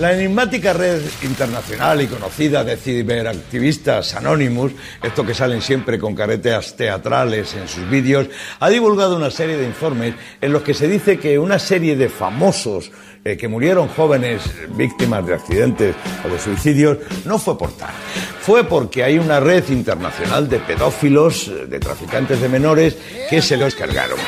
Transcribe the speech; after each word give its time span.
La 0.00 0.14
enigmática 0.14 0.72
red 0.72 1.02
internacional 1.22 2.00
y 2.00 2.06
conocida 2.06 2.64
de 2.64 2.78
ciberactivistas 2.78 4.14
Anonymous, 4.14 4.72
estos 5.02 5.26
que 5.26 5.34
salen 5.34 5.60
siempre 5.60 5.98
con 5.98 6.14
caretas 6.14 6.74
teatrales 6.74 7.52
en 7.52 7.68
sus 7.68 7.86
vídeos, 7.90 8.28
ha 8.60 8.70
divulgado 8.70 9.14
una 9.14 9.30
serie 9.30 9.58
de 9.58 9.66
informes 9.66 10.14
en 10.40 10.54
los 10.54 10.62
que 10.62 10.72
se 10.72 10.88
dice 10.88 11.18
que 11.18 11.38
una 11.38 11.58
serie 11.58 11.96
de 11.96 12.08
famosos 12.08 12.90
eh, 13.26 13.36
que 13.36 13.46
murieron 13.46 13.88
jóvenes 13.88 14.40
víctimas 14.70 15.26
de 15.26 15.34
accidentes 15.34 15.94
o 16.24 16.32
de 16.32 16.38
suicidios 16.38 16.96
no 17.26 17.38
fue 17.38 17.58
por 17.58 17.76
tal. 17.76 17.92
Fue 18.40 18.64
porque 18.64 19.04
hay 19.04 19.18
una 19.18 19.38
red 19.38 19.68
internacional 19.68 20.48
de 20.48 20.60
pedófilos, 20.60 21.48
eh, 21.48 21.66
de 21.66 21.78
traficantes 21.78 22.40
de 22.40 22.48
menores, 22.48 22.96
que 23.28 23.42
se 23.42 23.58
los 23.58 23.74
cargaron. 23.74 24.18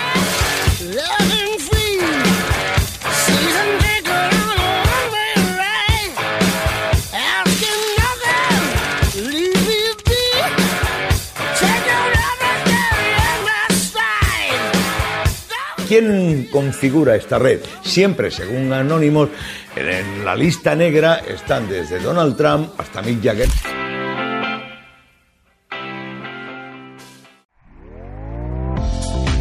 ¿Quién 15.93 16.48
configura 16.51 17.17
esta 17.17 17.39
red? 17.39 17.61
Siempre, 17.83 18.31
según 18.31 18.73
Anónimos, 18.73 19.29
en 19.77 20.25
la 20.25 20.34
lista 20.34 20.75
negra 20.75 21.17
están 21.17 21.69
desde 21.69 22.01
Donald 22.01 22.34
Trump 22.34 22.71
hasta 22.79 23.03
Mick 23.03 23.23
Jagger. 23.23 23.49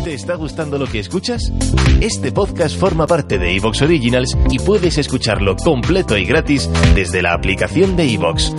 ¿Te 0.04 0.14
está 0.14 0.36
gustando 0.36 0.78
lo 0.78 0.88
que 0.88 1.00
escuchas? 1.00 1.54
Este 2.02 2.34
podcast 2.34 2.78
forma 2.78 3.08
parte 3.08 3.38
de 3.38 3.56
Evox 3.56 3.82
Originals 3.84 4.38
y 4.50 4.60
puedes 4.60 4.98
escucharlo 4.98 5.56
completo 5.56 6.18
y 6.18 6.26
gratis 6.26 6.70
desde 6.94 7.22
la 7.22 7.32
aplicación 7.32 7.96
de 7.96 8.12
Evox. 8.12 8.54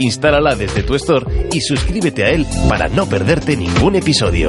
Instálala 0.00 0.54
desde 0.54 0.82
tu 0.82 0.94
store 0.94 1.50
y 1.52 1.60
suscríbete 1.60 2.24
a 2.24 2.30
él 2.30 2.46
para 2.70 2.88
no 2.88 3.06
perderte 3.06 3.54
ningún 3.54 3.96
episodio. 3.96 4.48